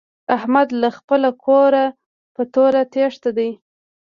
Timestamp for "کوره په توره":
1.45-2.81